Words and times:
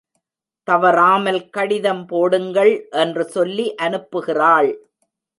தவறாமல் 0.67 1.49
கடிதம் 1.49 2.01
போடுங்கள் 2.05 2.71
என்று 2.93 3.23
சொல்லி 3.25 3.75
அனுப்புகிறாள். 3.81 4.71